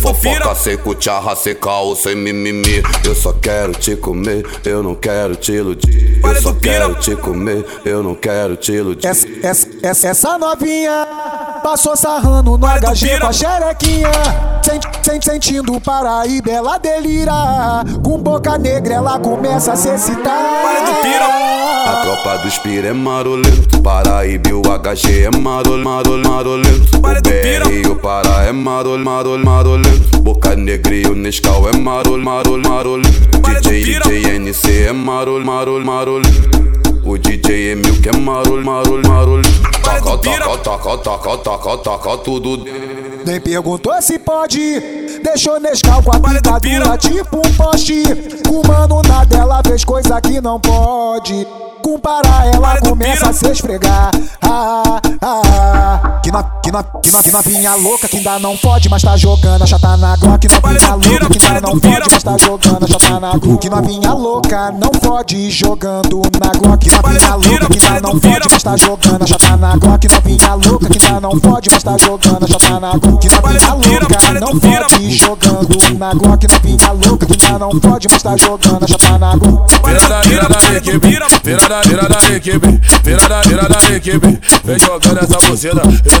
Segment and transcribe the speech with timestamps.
[0.00, 2.82] fofoca sem cucharra, sem caô, sem mimimi.
[3.04, 6.20] Eu só quero te comer, eu não quero te iludir.
[6.22, 9.06] Eu só quero te comer, eu não quero te iludir.
[9.06, 11.31] Essa, essa, essa, essa novinha
[11.62, 14.10] passou sarrando no HG com a xerequinha.
[14.62, 17.84] Sent, sent, sentindo o Paraíba, ela delira.
[18.02, 20.62] Com boca negra, ela começa a se excitar.
[21.86, 23.80] A tropa dos pira é marolento.
[23.82, 26.98] Paraíba e o HG é marol, marol, marolento.
[26.98, 30.18] O BR e o Pará é marol, marol, marolento.
[30.20, 33.38] Boca negra e o Nescau é marol, marol, marolento.
[33.70, 36.91] DJ DJ NC é marol, marol, marolento.
[37.12, 39.60] O DJ Emil que é marol, marol, marolento.
[39.82, 42.64] Taca, taca, taca, taca, taca, taca, tudo
[43.26, 44.80] Nem perguntou se pode.
[45.22, 48.02] Deixou Nescau com a vida dura, tipo um poste.
[48.48, 51.46] Com mano na dela fez coisa que não pode.
[51.82, 54.10] Com para ela começa a se esfregar.
[54.40, 56.20] Ah, ah, ah.
[56.22, 59.16] Que, na, que, na, que, na, que novinha louca que ainda não pode, mas tá
[59.16, 60.46] jogando a chata na Glock.
[60.46, 63.58] Que novinha louca que ainda não pode, mas tá jogando a chata na Glock.
[63.58, 66.88] Que novinha louca não pode jogando na Glock.
[66.88, 69.98] Que novinha louca que ainda não pode, mas tá jogando a chata na Glock.
[69.98, 73.18] Que novinha louca que ainda não pode, mas tá jogando a chata na Glock.
[73.18, 76.46] Que novinha louca não pode jogando na Glock.
[76.46, 79.72] Que novinha louca que ainda não pode, mas tá jogando a chata na Glock.
[79.84, 85.38] Virada, virada da equipe, virada, virada da equipe, virada, virada da equipe, vem jogando essa
[85.48, 86.20] buceta, eu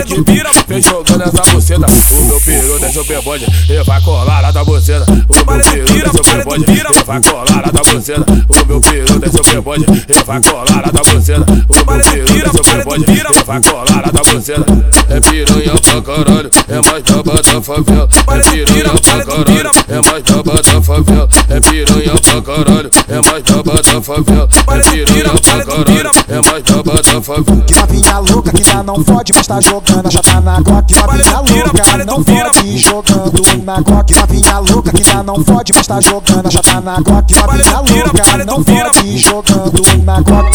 [0.00, 0.32] equipe,
[0.76, 5.06] vem jogando essa buceta, o meu peru o pebode, ele vai colar lá da buceta,
[5.10, 9.36] o meu peru o pebode, ele vai colar lá da buceta, o meu peru desce
[9.36, 13.62] o pebode, ele vai colar lá da buceta, o meu peru o pebode, ele vai
[13.62, 14.64] colar lá da buceta,
[15.08, 20.22] é piranha pra caralho, é mais braba da favela, é piranha pra caralho, é mais
[20.22, 25.64] braba da favela, é piranha pra caralho, é mais braba da favela, é piranha pra
[25.64, 27.64] caralho, é mais braba da favela.
[27.66, 30.06] Que novinha louca que ainda não pode, mas tá jogando.
[30.06, 30.86] A chata na Glock.
[30.86, 34.12] Que novinha louca não pode jogando na Glock.
[34.12, 37.32] Que novinha louca que ainda não pode, mas tá jogando a chata na Glock.
[37.32, 40.50] Que novinha louca não pode jogando na Glock.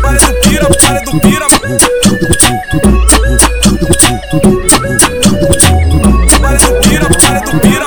[0.00, 1.46] Para do pira, para do pira.
[6.40, 7.86] Para do pira, para do pira.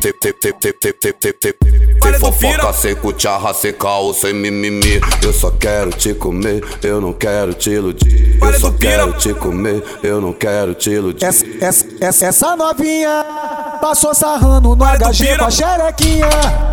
[0.00, 5.00] Tem, tem, tem, tem, tem, tem, tem, tem, fofoca sem cucharra, sem caô, sem mimimi.
[5.22, 8.38] Eu só quero te comer, eu não quero te iludir.
[8.40, 11.24] Eu só quero te comer, eu não quero te iludir.
[11.24, 13.49] Essa, essa, essa, essa novinha
[13.80, 16.28] passou sarrando no HG com a xerequinha.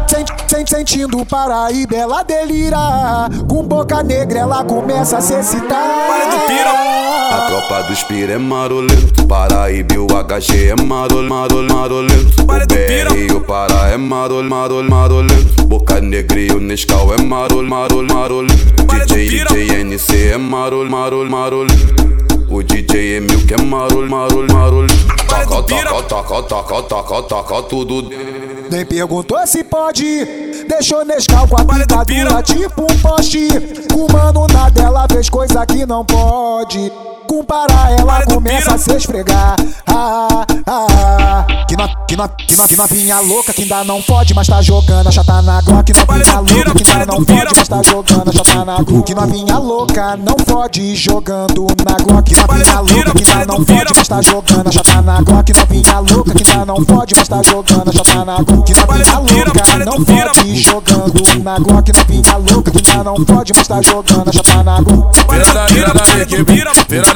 [0.07, 2.77] Sent, sent, sentindo o Paraíba, ela delira.
[3.47, 6.07] Com boca negra, ela começa a se excitar.
[7.31, 9.25] A tropa dos pira é marolento.
[9.27, 12.43] Paraíba e o HG é marol, marol, marolento.
[12.43, 15.63] O BR e o Pará é marol, marol, marolento.
[15.65, 18.83] Boca negra e o Nescau é marol, marol, marolento.
[19.15, 22.26] DJ DJ NC é marol, marol, marolento.
[22.87, 25.07] O DJ Emil que é marol, marol, marolento.
[25.27, 28.09] Taca, taca, taca, taca, taca, taca, tudo
[28.71, 30.03] Nem perguntou se pode.
[30.69, 33.47] Deixou Nescau com a vida dura, tipo um poste.
[33.93, 36.89] Com mano na dela fez coisa que não pode.
[37.27, 39.55] Com para ela começa a se esfregar.
[39.85, 40.87] Ah, ah,
[41.45, 41.45] ah.
[41.67, 44.61] Que, no, que, no, que, no, que novinha louca que ainda não pode, mas tá
[44.61, 45.91] jogando a chata na Glock.
[45.91, 49.03] Que novinha louca que ainda não pode, mas tá jogando a chata na Glock.
[49.03, 52.33] Que novinha louca não pode jogando na Glock.
[52.33, 55.43] Que novinha louca que ainda não pode, mas tá jogando a chata na Glock.
[55.43, 58.63] Que novinha louca que ainda não pode, mas tá jogando a chata na Glock.
[58.63, 61.91] Que novinha louca não pode jogando na Glock.
[61.91, 65.17] Que novinha louca que ainda não pode, mas tá jogando a chata na Glock.
[65.27, 66.63] Da equipe,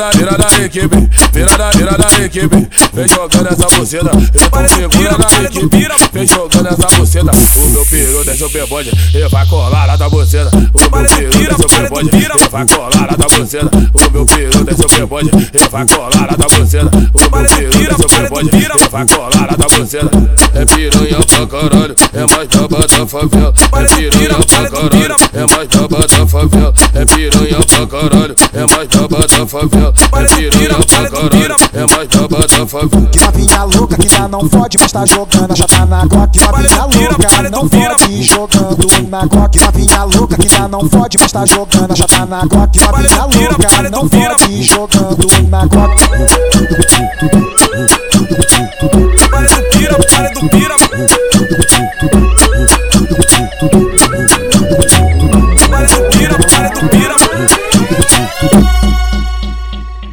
[0.02, 5.18] virada, virada da equipe, virada, virada da equipe, vem jogando essa buceta, eu tô segura
[5.18, 9.86] na equipe, vem jogando essa buceta, o meu peru desce o pebode, ele vai colar
[9.86, 13.70] lá da buceta, o meu peru desce o pebode, ele vai colar lá da buceta,
[13.94, 17.72] o meu peru desce o pebode, ele vai colar lá da buceta, o meu peru
[17.72, 20.10] desce o pebode, ele vai colar lá da buceta,
[20.56, 25.68] é piranha pra caralho, é mais braba da favela, é piranha pra caralho, é mais
[25.68, 31.10] braba da favela, é piranha pra caralho, é mais braba da favela, é piranha pra
[31.10, 33.10] caralho, é mais braba da favela.
[33.12, 36.32] Que novinha louca que ainda não pode, mas tá jogando a chata na Glock.
[36.32, 39.58] Que novinha louca não pode jogando na Glock.
[39.58, 42.80] Que novinha louca que ainda não pode, mas tá jogando a chata na Glock.
[42.80, 46.02] Que novinha louca não pode jogando na Glock.
[49.30, 52.31] Para do pira, para do pira.